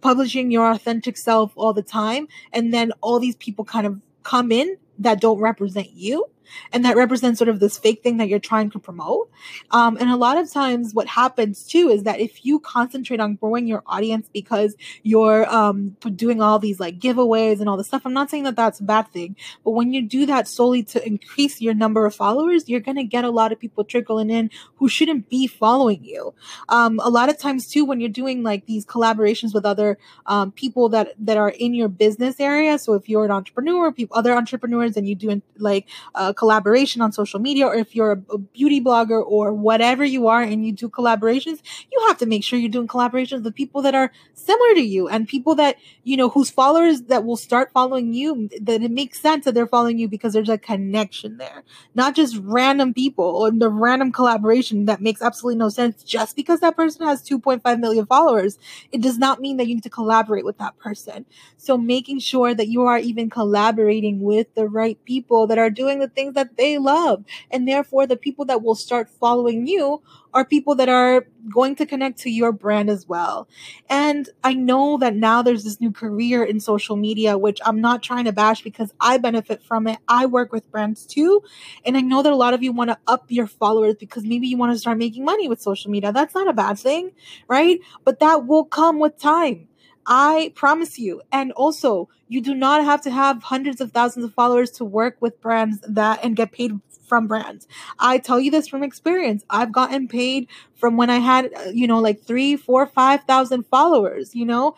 publishing 0.00 0.50
your 0.50 0.70
authentic 0.70 1.16
self 1.16 1.52
all 1.54 1.72
the 1.72 1.82
time. 1.82 2.26
And 2.52 2.72
then 2.72 2.92
all 3.00 3.20
these 3.20 3.36
people 3.36 3.64
kind 3.64 3.86
of 3.86 4.00
come 4.22 4.50
in 4.50 4.76
that 5.02 5.20
don't 5.20 5.38
represent 5.38 5.90
you 5.92 6.26
and 6.72 6.84
that 6.84 6.96
represents 6.96 7.38
sort 7.38 7.48
of 7.48 7.60
this 7.60 7.78
fake 7.78 8.02
thing 8.02 8.18
that 8.18 8.28
you're 8.28 8.38
trying 8.38 8.70
to 8.70 8.78
promote. 8.78 9.30
Um, 9.70 9.96
and 9.98 10.10
a 10.10 10.16
lot 10.16 10.38
of 10.38 10.50
times, 10.52 10.94
what 10.94 11.06
happens 11.06 11.64
too 11.64 11.88
is 11.88 12.04
that 12.04 12.20
if 12.20 12.44
you 12.44 12.60
concentrate 12.60 13.20
on 13.20 13.36
growing 13.36 13.66
your 13.66 13.82
audience 13.86 14.28
because 14.32 14.74
you're 15.02 15.48
um, 15.52 15.96
doing 16.14 16.40
all 16.40 16.58
these 16.58 16.80
like 16.80 16.98
giveaways 16.98 17.60
and 17.60 17.68
all 17.68 17.76
this 17.76 17.88
stuff, 17.88 18.02
I'm 18.04 18.12
not 18.12 18.30
saying 18.30 18.44
that 18.44 18.56
that's 18.56 18.80
a 18.80 18.84
bad 18.84 19.08
thing, 19.08 19.36
but 19.64 19.72
when 19.72 19.92
you 19.92 20.02
do 20.02 20.26
that 20.26 20.48
solely 20.48 20.82
to 20.84 21.06
increase 21.06 21.60
your 21.60 21.74
number 21.74 22.06
of 22.06 22.14
followers, 22.14 22.68
you're 22.68 22.80
going 22.80 22.96
to 22.96 23.04
get 23.04 23.24
a 23.24 23.30
lot 23.30 23.52
of 23.52 23.58
people 23.58 23.84
trickling 23.84 24.30
in 24.30 24.50
who 24.76 24.88
shouldn't 24.88 25.28
be 25.28 25.46
following 25.46 26.02
you. 26.04 26.34
Um, 26.68 27.00
a 27.02 27.10
lot 27.10 27.28
of 27.28 27.38
times 27.38 27.66
too, 27.66 27.84
when 27.84 28.00
you're 28.00 28.08
doing 28.08 28.42
like 28.42 28.66
these 28.66 28.86
collaborations 28.86 29.54
with 29.54 29.64
other 29.64 29.98
um, 30.26 30.52
people 30.52 30.88
that 30.90 31.14
that 31.18 31.36
are 31.36 31.50
in 31.50 31.74
your 31.74 31.88
business 31.88 32.40
area, 32.40 32.78
so 32.78 32.94
if 32.94 33.08
you're 33.08 33.24
an 33.24 33.30
entrepreneur, 33.30 33.92
people, 33.92 34.16
other 34.16 34.32
entrepreneurs, 34.32 34.91
and 34.96 35.08
you 35.08 35.14
do 35.14 35.42
like 35.58 35.88
uh, 36.14 36.32
collaboration 36.32 37.00
on 37.02 37.12
social 37.12 37.40
media 37.40 37.66
or 37.66 37.74
if 37.74 37.94
you're 37.94 38.12
a, 38.12 38.34
a 38.34 38.38
beauty 38.38 38.80
blogger 38.80 39.22
or 39.24 39.52
whatever 39.52 40.04
you 40.04 40.26
are 40.28 40.42
and 40.42 40.66
you 40.66 40.72
do 40.72 40.88
collaborations, 40.88 41.60
you 41.90 42.04
have 42.08 42.18
to 42.18 42.26
make 42.26 42.44
sure 42.44 42.58
you're 42.58 42.70
doing 42.70 42.88
collaborations 42.88 43.42
with 43.44 43.54
people 43.54 43.82
that 43.82 43.94
are 43.94 44.10
similar 44.34 44.74
to 44.74 44.80
you 44.80 45.08
and 45.08 45.28
people 45.28 45.54
that, 45.54 45.76
you 46.04 46.16
know, 46.16 46.28
whose 46.28 46.50
followers 46.50 47.02
that 47.02 47.24
will 47.24 47.36
start 47.36 47.70
following 47.72 48.12
you, 48.12 48.48
that 48.60 48.82
it 48.82 48.90
makes 48.90 49.20
sense 49.20 49.44
that 49.44 49.54
they're 49.54 49.66
following 49.66 49.98
you 49.98 50.08
because 50.08 50.32
there's 50.32 50.48
a 50.48 50.58
connection 50.58 51.36
there, 51.38 51.62
not 51.94 52.14
just 52.14 52.36
random 52.42 52.92
people 52.94 53.24
or 53.24 53.50
the 53.50 53.68
random 53.68 54.12
collaboration 54.12 54.86
that 54.86 55.00
makes 55.00 55.22
absolutely 55.22 55.58
no 55.58 55.68
sense 55.68 56.02
just 56.02 56.36
because 56.36 56.60
that 56.60 56.76
person 56.76 57.06
has 57.06 57.22
2.5 57.22 57.80
million 57.80 58.06
followers. 58.06 58.58
It 58.90 59.00
does 59.00 59.18
not 59.18 59.40
mean 59.40 59.56
that 59.56 59.66
you 59.66 59.74
need 59.74 59.84
to 59.84 59.90
collaborate 59.90 60.44
with 60.44 60.58
that 60.58 60.78
person. 60.78 61.26
So 61.56 61.76
making 61.78 62.18
sure 62.20 62.54
that 62.54 62.68
you 62.68 62.82
are 62.82 62.98
even 62.98 63.30
collaborating 63.30 64.20
with 64.20 64.54
the 64.54 64.68
right 64.82 64.98
people 65.04 65.46
that 65.46 65.58
are 65.58 65.70
doing 65.70 66.00
the 66.00 66.08
things 66.08 66.34
that 66.34 66.56
they 66.56 66.78
love. 66.78 67.24
And 67.50 67.66
therefore, 67.68 68.06
the 68.06 68.16
people 68.16 68.44
that 68.46 68.62
will 68.62 68.74
start 68.74 69.08
following 69.08 69.66
you 69.66 70.02
are 70.34 70.44
people 70.44 70.74
that 70.76 70.88
are 70.88 71.26
going 71.52 71.76
to 71.76 71.86
connect 71.86 72.18
to 72.20 72.30
your 72.30 72.52
brand 72.52 72.88
as 72.88 73.06
well. 73.06 73.48
And 73.88 74.28
I 74.42 74.54
know 74.54 74.96
that 74.98 75.14
now 75.14 75.42
there's 75.42 75.64
this 75.64 75.80
new 75.80 75.92
career 75.92 76.42
in 76.42 76.60
social 76.60 76.96
media, 76.96 77.36
which 77.36 77.60
I'm 77.64 77.80
not 77.80 78.02
trying 78.02 78.24
to 78.24 78.32
bash 78.32 78.62
because 78.62 78.92
I 79.00 79.18
benefit 79.18 79.62
from 79.62 79.86
it. 79.86 79.98
I 80.08 80.26
work 80.26 80.52
with 80.52 80.70
brands 80.70 81.04
too. 81.06 81.42
And 81.84 81.96
I 81.96 82.00
know 82.00 82.22
that 82.22 82.32
a 82.32 82.36
lot 82.36 82.54
of 82.54 82.62
you 82.62 82.72
want 82.72 82.90
to 82.90 82.98
up 83.06 83.26
your 83.28 83.46
followers 83.46 83.94
because 83.98 84.24
maybe 84.24 84.46
you 84.46 84.56
want 84.56 84.72
to 84.72 84.78
start 84.78 84.98
making 84.98 85.24
money 85.24 85.48
with 85.48 85.60
social 85.60 85.90
media. 85.90 86.12
That's 86.12 86.34
not 86.34 86.48
a 86.48 86.52
bad 86.52 86.78
thing, 86.78 87.12
right? 87.48 87.78
But 88.04 88.20
that 88.20 88.46
will 88.46 88.64
come 88.64 88.98
with 88.98 89.18
time. 89.18 89.68
I 90.06 90.52
promise 90.54 90.98
you. 90.98 91.22
And 91.30 91.52
also, 91.52 92.08
you 92.28 92.40
do 92.40 92.54
not 92.54 92.84
have 92.84 93.02
to 93.02 93.10
have 93.10 93.42
hundreds 93.42 93.80
of 93.80 93.92
thousands 93.92 94.24
of 94.24 94.34
followers 94.34 94.70
to 94.72 94.84
work 94.84 95.16
with 95.20 95.40
brands 95.40 95.78
that 95.86 96.24
and 96.24 96.36
get 96.36 96.52
paid 96.52 96.80
from 97.06 97.26
brands. 97.26 97.68
I 97.98 98.16
tell 98.16 98.40
you 98.40 98.50
this 98.50 98.66
from 98.66 98.82
experience. 98.82 99.44
I've 99.50 99.70
gotten 99.70 100.08
paid 100.08 100.48
from 100.76 100.96
when 100.96 101.10
I 101.10 101.18
had, 101.18 101.52
uh, 101.54 101.68
you 101.70 101.86
know, 101.86 101.98
like 101.98 102.22
three, 102.22 102.56
four, 102.56 102.86
five 102.86 103.24
thousand 103.24 103.66
followers, 103.66 104.34
you 104.34 104.46
know, 104.46 104.76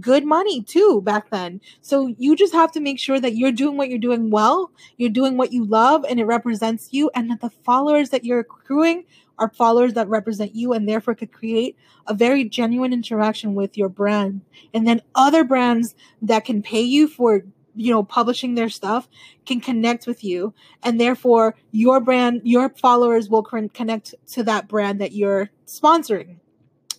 good 0.00 0.24
money 0.24 0.62
too 0.62 1.02
back 1.02 1.28
then. 1.28 1.60
So 1.82 2.06
you 2.18 2.36
just 2.36 2.54
have 2.54 2.72
to 2.72 2.80
make 2.80 2.98
sure 2.98 3.20
that 3.20 3.36
you're 3.36 3.52
doing 3.52 3.76
what 3.76 3.90
you're 3.90 3.98
doing 3.98 4.30
well, 4.30 4.70
you're 4.96 5.10
doing 5.10 5.36
what 5.36 5.52
you 5.52 5.66
love, 5.66 6.06
and 6.08 6.18
it 6.18 6.24
represents 6.24 6.88
you, 6.92 7.10
and 7.14 7.30
that 7.30 7.42
the 7.42 7.50
followers 7.50 8.08
that 8.10 8.24
you're 8.24 8.40
accruing 8.40 9.04
are 9.38 9.48
followers 9.48 9.94
that 9.94 10.08
represent 10.08 10.54
you 10.54 10.72
and 10.72 10.88
therefore 10.88 11.14
could 11.14 11.32
create 11.32 11.76
a 12.06 12.14
very 12.14 12.44
genuine 12.44 12.92
interaction 12.92 13.54
with 13.54 13.76
your 13.76 13.88
brand. 13.88 14.42
And 14.72 14.86
then 14.86 15.02
other 15.14 15.44
brands 15.44 15.94
that 16.22 16.44
can 16.44 16.62
pay 16.62 16.82
you 16.82 17.08
for 17.08 17.44
you 17.76 17.90
know 17.92 18.04
publishing 18.04 18.54
their 18.54 18.68
stuff 18.68 19.08
can 19.46 19.60
connect 19.60 20.06
with 20.06 20.22
you 20.22 20.54
and 20.84 21.00
therefore 21.00 21.56
your 21.72 21.98
brand 21.98 22.40
your 22.44 22.68
followers 22.68 23.28
will 23.28 23.42
connect 23.42 24.14
to 24.28 24.44
that 24.44 24.68
brand 24.68 25.00
that 25.00 25.10
you're 25.10 25.50
sponsoring 25.66 26.36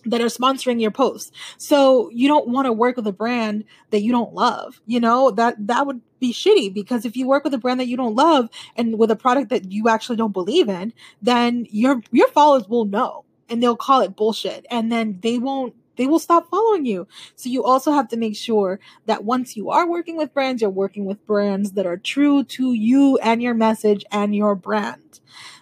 that 0.06 0.20
are 0.20 0.26
sponsoring 0.26 0.80
your 0.80 0.90
posts. 0.90 1.32
So 1.58 2.10
you 2.10 2.28
don't 2.28 2.48
want 2.48 2.66
to 2.66 2.72
work 2.72 2.96
with 2.96 3.06
a 3.06 3.12
brand 3.12 3.64
that 3.90 4.02
you 4.02 4.12
don't 4.12 4.34
love. 4.34 4.80
You 4.86 5.00
know, 5.00 5.30
that 5.32 5.54
that 5.66 5.86
would 5.86 6.00
be 6.18 6.32
shitty 6.32 6.72
because 6.72 7.04
if 7.04 7.16
you 7.16 7.26
work 7.26 7.44
with 7.44 7.54
a 7.54 7.58
brand 7.58 7.80
that 7.80 7.88
you 7.88 7.96
don't 7.96 8.14
love 8.14 8.48
and 8.76 8.98
with 8.98 9.10
a 9.10 9.16
product 9.16 9.50
that 9.50 9.70
you 9.70 9.88
actually 9.88 10.16
don't 10.16 10.32
believe 10.32 10.68
in, 10.68 10.92
then 11.20 11.66
your 11.70 12.00
your 12.10 12.28
followers 12.28 12.68
will 12.68 12.84
know 12.84 13.24
and 13.48 13.62
they'll 13.62 13.76
call 13.76 14.00
it 14.00 14.16
bullshit 14.16 14.66
and 14.70 14.90
then 14.90 15.18
they 15.22 15.38
won't 15.38 15.74
they 15.96 16.06
will 16.06 16.18
stop 16.18 16.48
following 16.50 16.86
you. 16.86 17.06
So 17.34 17.48
you 17.48 17.64
also 17.64 17.92
have 17.92 18.08
to 18.08 18.16
make 18.16 18.36
sure 18.36 18.78
that 19.06 19.24
once 19.24 19.56
you 19.56 19.70
are 19.70 19.88
working 19.88 20.16
with 20.16 20.34
brands, 20.34 20.62
you're 20.62 20.70
working 20.70 21.04
with 21.04 21.24
brands 21.26 21.72
that 21.72 21.86
are 21.86 21.96
true 21.96 22.44
to 22.44 22.72
you 22.72 23.18
and 23.18 23.42
your 23.42 23.54
message 23.54 24.04
and 24.10 24.34
your 24.34 24.54
brand 24.54 25.00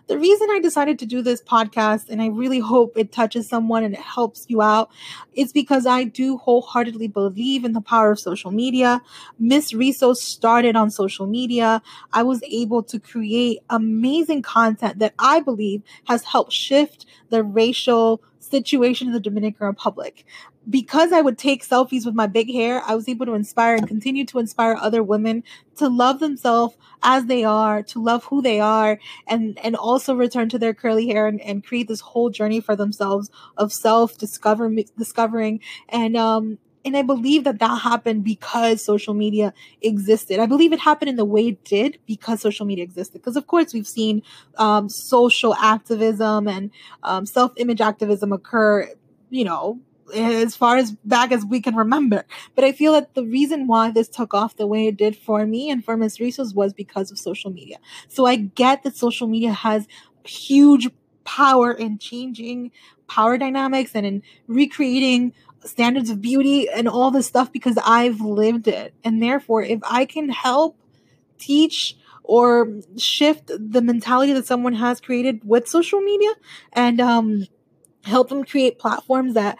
the 0.07 0.19
reason 0.19 0.49
I 0.51 0.61
decided 0.61 0.99
to 0.99 1.07
do 1.07 1.23
this 1.23 1.43
podcast, 1.43 2.11
and 2.11 2.21
I 2.21 2.27
really 2.27 2.59
hope 2.59 2.93
it 2.97 3.11
touches 3.11 3.49
someone 3.49 3.85
and 3.85 3.95
it 3.95 4.01
helps 4.01 4.45
you 4.49 4.61
out, 4.61 4.91
is 5.35 5.53
because 5.53 5.87
I 5.87 6.05
do 6.05 6.37
wholeheartedly 6.37 7.09
believe 7.09 7.65
in 7.65 7.73
the 7.73 7.81
power 7.81 8.11
of 8.11 8.21
social 8.21 8.51
media. 8.51 9.01
Miss 9.39 9.73
Rizos 9.73 10.17
started 10.17 10.77
on 10.77 10.91
social 10.91 11.27
media. 11.27 11.83
I 12.13 12.23
was 12.23 12.43
able 12.45 12.83
to 12.85 13.01
create 13.01 13.61
amazing 13.71 14.43
content 14.43 14.99
that 14.99 15.15
I 15.19 15.41
believe 15.41 15.83
has 16.07 16.25
helped 16.25 16.53
shift 16.53 17.07
the 17.31 17.43
racial 17.43 18.23
situation 18.55 19.09
in 19.09 19.13
the 19.13 19.21
Dominican 19.21 19.67
Republic. 19.67 20.25
Because 20.69 21.13
I 21.13 21.21
would 21.21 21.37
take 21.37 21.65
selfies 21.65 22.07
with 22.07 22.15
my 22.15 22.27
big 22.27 22.51
hair, 22.51 22.83
I 22.87 22.95
was 22.95 23.09
able 23.09 23.27
to 23.27 23.35
inspire 23.35 23.75
and 23.75 23.87
continue 23.87 24.25
to 24.27 24.39
inspire 24.39 24.77
other 24.81 25.03
women 25.03 25.43
to 25.77 25.89
love 25.89 26.21
themselves 26.21 26.77
as 27.03 27.27
they 27.27 27.45
are, 27.45 27.83
to 27.83 28.03
love 28.03 28.25
who 28.25 28.41
they 28.41 28.61
are, 28.61 28.99
and 29.27 29.59
and 29.59 29.77
also 29.77 30.15
return 30.15 30.49
to 30.51 30.59
their 30.59 30.73
curly 30.73 31.07
hair 31.09 31.27
and, 31.27 31.41
and 31.43 31.67
create 31.67 31.89
this 31.89 32.01
whole 32.01 32.31
journey 32.31 32.61
for 32.61 32.77
themselves 32.77 33.31
of 33.57 33.73
self 33.73 34.17
discover 34.17 34.71
discovering. 34.97 35.61
And 35.89 36.17
um 36.17 36.59
and 36.85 36.97
I 36.97 37.03
believe 37.03 37.45
that 37.45 37.59
that 37.61 37.81
happened 37.81 38.25
because 38.25 38.85
social 38.85 39.15
media 39.15 39.55
existed. 39.81 40.39
I 40.39 40.47
believe 40.47 40.73
it 40.73 40.81
happened 40.81 41.09
in 41.09 41.17
the 41.17 41.25
way 41.25 41.49
it 41.49 41.65
did 41.65 41.99
because 42.07 42.41
social 42.41 42.67
media 42.67 42.85
existed. 42.85 43.21
Because 43.21 43.37
of 43.37 43.47
course 43.47 43.73
we've 43.73 43.87
seen 43.87 44.23
um, 44.59 44.89
social 44.89 45.55
activism 45.55 46.47
and 46.47 46.71
um, 47.03 47.27
self 47.27 47.53
image 47.57 47.81
activism 47.81 48.33
occur, 48.33 48.91
you 49.31 49.45
know, 49.45 49.81
as 50.15 50.55
far 50.55 50.77
as 50.77 50.93
back 51.05 51.33
as 51.33 51.45
we 51.45 51.61
can 51.61 51.75
remember. 51.75 52.25
But 52.55 52.65
I 52.65 52.73
feel 52.73 52.93
that 52.93 53.15
the 53.15 53.25
reason 53.25 53.67
why 53.67 53.91
this 53.91 54.09
took 54.09 54.35
off 54.35 54.57
the 54.57 54.67
way 54.67 54.87
it 54.87 54.97
did 54.97 55.17
for 55.17 55.47
me 55.47 55.71
and 55.71 55.85
for 55.85 55.97
Miss 55.97 56.19
Rizos 56.19 56.55
was 56.55 56.73
because 56.73 57.11
of 57.11 57.19
social 57.19 57.51
media. 57.51 57.79
So 58.09 58.27
I 58.27 58.37
get 58.37 58.83
that 58.83 58.97
social 58.97 59.27
media 59.27 59.53
has 59.53 59.87
huge 60.25 60.89
power 61.25 61.73
in 61.73 61.99
changing 61.99 62.71
power 63.07 63.39
dynamics 63.39 63.93
and 63.95 64.07
in 64.07 64.23
recreating 64.47 65.33
standards 65.65 66.11
of 66.11 66.21
beauty 66.21 66.69
and 66.69 66.89
all 66.89 67.11
this 67.11 67.27
stuff 67.27 67.53
because 67.53 67.79
I've 67.85 68.21
lived 68.21 68.69
it. 68.69 68.95
And 69.03 69.23
therefore, 69.23 69.63
if 69.63 69.81
I 69.83 70.05
can 70.05 70.29
help 70.29 70.77
teach 71.39 71.97
or 72.23 72.69
shift 72.97 73.51
the 73.55 73.83
mentality 73.83 74.33
that 74.33 74.47
someone 74.47 74.75
has 74.75 75.01
created 75.01 75.43
with 75.45 75.69
social 75.69 76.01
media 76.01 76.31
and 76.73 77.01
um, 77.01 77.47
help 78.05 78.29
them 78.29 78.45
create 78.45 78.79
platforms 78.79 79.35
that 79.35 79.59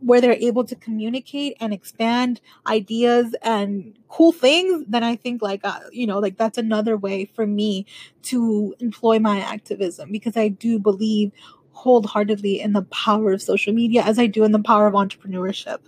where 0.00 0.20
they're 0.20 0.32
able 0.32 0.64
to 0.64 0.74
communicate 0.74 1.56
and 1.60 1.72
expand 1.72 2.40
ideas 2.66 3.34
and 3.42 3.96
cool 4.08 4.32
things, 4.32 4.84
then 4.88 5.04
I 5.04 5.16
think 5.16 5.42
like 5.42 5.60
uh, 5.64 5.80
you 5.92 6.06
know 6.06 6.18
like 6.18 6.36
that's 6.36 6.58
another 6.58 6.96
way 6.96 7.24
for 7.24 7.46
me 7.46 7.86
to 8.22 8.74
employ 8.80 9.18
my 9.18 9.40
activism 9.40 10.10
because 10.10 10.36
I 10.36 10.48
do 10.48 10.78
believe 10.78 11.32
wholeheartedly 11.76 12.58
in 12.58 12.72
the 12.72 12.82
power 12.82 13.32
of 13.32 13.42
social 13.42 13.72
media 13.72 14.02
as 14.02 14.18
I 14.18 14.26
do 14.26 14.44
in 14.44 14.52
the 14.52 14.58
power 14.58 14.86
of 14.86 14.94
entrepreneurship. 14.94 15.78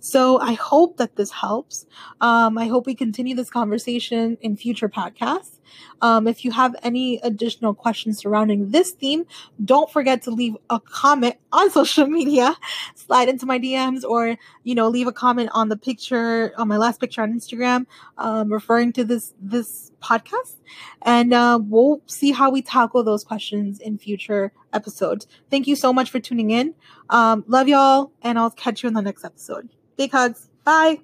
So 0.00 0.40
I 0.40 0.54
hope 0.54 0.96
that 0.96 1.16
this 1.16 1.30
helps. 1.30 1.86
Um, 2.20 2.56
I 2.56 2.66
hope 2.66 2.86
we 2.86 2.94
continue 2.94 3.36
this 3.36 3.50
conversation 3.50 4.38
in 4.40 4.56
future 4.56 4.88
podcasts. 4.88 5.60
Um, 6.02 6.26
if 6.26 6.44
you 6.44 6.50
have 6.52 6.74
any 6.82 7.18
additional 7.22 7.74
questions 7.74 8.18
surrounding 8.18 8.70
this 8.70 8.92
theme, 8.92 9.26
don't 9.64 9.90
forget 9.90 10.22
to 10.22 10.30
leave 10.30 10.56
a 10.70 10.80
comment 10.80 11.36
on 11.52 11.70
social 11.78 12.06
media, 12.06 12.56
slide 12.94 13.28
into 13.28 13.46
my 13.46 13.58
DMs, 13.58 14.04
or 14.04 14.36
you 14.62 14.74
know, 14.74 14.88
leave 14.88 15.06
a 15.06 15.12
comment 15.12 15.50
on 15.52 15.68
the 15.68 15.76
picture 15.76 16.52
on 16.56 16.68
my 16.68 16.76
last 16.76 17.00
picture 17.00 17.22
on 17.22 17.32
Instagram, 17.32 17.86
um, 18.18 18.52
referring 18.52 18.92
to 18.92 19.04
this 19.04 19.34
this 19.40 19.92
podcast, 20.02 20.56
and 21.02 21.32
uh, 21.32 21.58
we'll 21.62 22.00
see 22.06 22.32
how 22.32 22.50
we 22.50 22.62
tackle 22.62 23.02
those 23.02 23.24
questions 23.24 23.80
in 23.80 23.98
future 23.98 24.52
episodes. 24.72 25.26
Thank 25.50 25.66
you 25.66 25.76
so 25.76 25.92
much 25.92 26.10
for 26.10 26.20
tuning 26.20 26.50
in. 26.50 26.74
Um, 27.10 27.44
love 27.46 27.68
y'all, 27.68 28.12
and 28.22 28.38
I'll 28.38 28.50
catch 28.50 28.82
you 28.82 28.88
in 28.88 28.94
the 28.94 29.02
next 29.02 29.24
episode. 29.24 29.68
Big 29.96 30.12
hugs. 30.12 30.48
Bye. 30.64 31.00